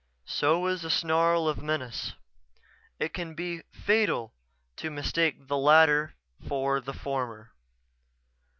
[0.25, 2.13] So is a snarl of menace.
[2.97, 4.33] It can be fatal
[4.77, 6.15] to mistake the latter
[6.47, 7.51] for the former.